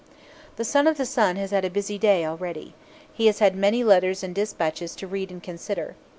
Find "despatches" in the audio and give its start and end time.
4.33-4.95